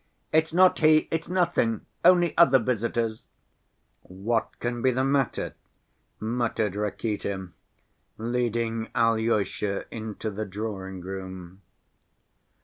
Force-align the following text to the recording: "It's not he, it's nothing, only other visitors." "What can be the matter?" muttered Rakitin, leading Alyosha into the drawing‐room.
"It's 0.33 0.51
not 0.51 0.79
he, 0.79 1.07
it's 1.11 1.29
nothing, 1.29 1.85
only 2.03 2.35
other 2.35 2.57
visitors." 2.57 3.27
"What 4.01 4.49
can 4.59 4.81
be 4.81 4.89
the 4.89 5.03
matter?" 5.03 5.53
muttered 6.19 6.73
Rakitin, 6.73 7.53
leading 8.17 8.89
Alyosha 8.95 9.85
into 9.95 10.31
the 10.31 10.47
drawing‐room. 10.47 11.59